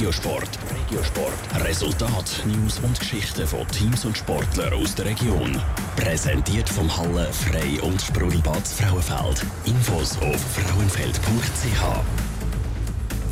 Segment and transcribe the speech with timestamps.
[0.00, 0.48] Regiosport.
[0.88, 1.62] Regiosport.
[1.62, 5.60] Resultat, News und Geschichten von Teams und Sportlern aus der Region.
[5.96, 9.44] Präsentiert vom Halle Frei und Sprudelbad Frauenfeld.
[9.66, 12.00] Infos auf frauenfeld.ch.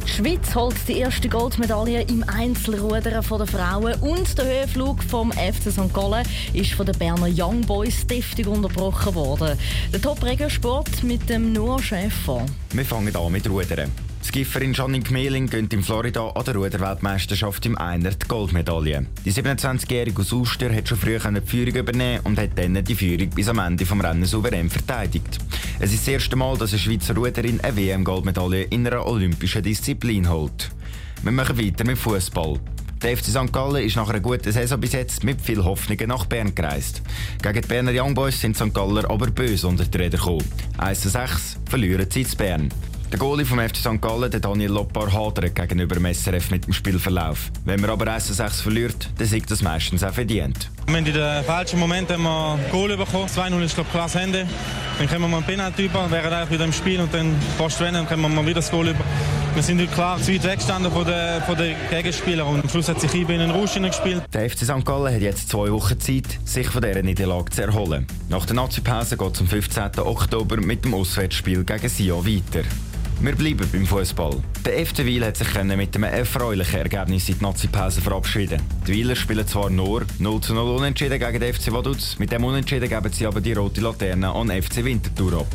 [0.05, 5.73] Die Schweiz holt die erste Goldmedaille im Einzelrudern der Frauen und der Höhenflug vom FC
[5.73, 5.95] St.
[5.95, 9.59] Gallen ist von den Berner Young Boys deftig unterbrochen worden.
[9.91, 12.45] Der Top-Regiosport mit dem Noah Schäfer.
[12.75, 13.91] Wir fangen an mit Rudern.
[14.29, 19.07] Die Skifferin Janine Gmeling gönnt in Florida an der Ruderweltmeisterschaft im Einer die Goldmedaille.
[19.25, 23.31] Die 27-jährige aus Uster hat schon früh die Führung übernehmen und hat dann die Führung
[23.31, 25.39] bis am Ende des Rennens souverän verteidigt.
[25.81, 30.29] Es ist das erste Mal, dass eine Schweizer Ruderin eine WM-Goldmedaille in einer olympischen Disziplin
[30.29, 30.73] holt.
[31.23, 32.61] Wir machen weiter mit Fußball.
[33.03, 33.51] Der FC St.
[33.51, 37.01] Gallen ist nach einer guten Saison bis jetzt mit viel Hoffnungen nach Bern gereist.
[37.41, 38.75] Gegen die Berner Young Boys sind St.
[38.75, 40.45] Galler aber böse unter die Räder gekommen.
[40.77, 42.69] 1 zu 6 verlieren sie zu Bern.
[43.11, 44.03] Der Goalie vom FC St.
[44.03, 47.51] Gallen, der Daniel Loppar, hadert gegenüber dem SRF mit dem Spielverlauf.
[47.65, 50.71] Wenn man aber 1-6 verliert, dann sieht das meistens auch verdient.
[50.87, 53.27] Wir haben in den falschen Moment haben wir Goal bekommen.
[53.27, 54.47] 2-0 ist glaube klares Ende.
[54.99, 57.81] Dann kommen wir mal ein Penalty über, wären eigentlich wieder im Spiel und dann fast
[57.81, 59.05] wenn, dann kommen wir mal wieder das Goal über.
[59.55, 62.91] Wir sind heute klar zu weit weggestanden von den, von den Gegenspielern und am Schluss
[62.91, 64.23] hat sich IB in den Rausch gespielt.
[64.35, 64.85] Der FC St.
[64.85, 68.07] Gallen hat jetzt zwei Wochen Zeit, sich von dieser Niederlage zu erholen.
[68.29, 69.99] Nach der Nazi-Pause geht es am 15.
[70.01, 72.69] Oktober mit dem Auswärtsspiel gegen Sion weiter.
[73.21, 74.37] Wir bleiben beim Fußball.
[74.65, 78.63] Der FC Wiel hat sich mit einem erfreulichen Ergebnis in die Nazi-Pause verabschieden.
[78.87, 82.45] Die Wieler spielen zwar nur 0 zu 0 unentschieden gegen den FC Vaduz, mit dem
[82.45, 85.49] Unentschieden geben sie aber die rote Laterne an FC Winterthur ab.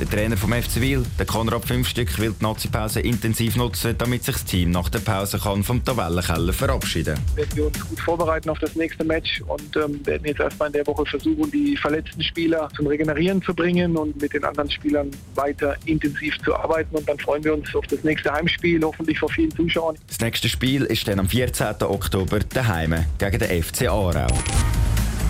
[0.00, 4.34] Der Trainer vom FC Wiel, der Konrad Fünfstück, will die Nazi-Pause intensiv nutzen, damit sich
[4.34, 7.36] das Team nach der Pause kann vom Tabellenkeller verabschieden kann.
[7.36, 10.72] Werden wir uns gut vorbereiten auf das nächste Match und ähm, werden jetzt erstmal in
[10.72, 15.12] der Woche versuchen, die verletzten Spieler zum Regenerieren zu bringen und mit den anderen Spielern
[15.36, 16.96] weiter intensiv zu arbeiten.
[16.96, 19.96] Und dann freuen wir uns auf das nächste Heimspiel, hoffentlich vor vielen Zuschauern.
[20.08, 21.66] Das nächste Spiel ist dann am 14.
[21.82, 24.26] Oktober daheim gegen den FC Aarau.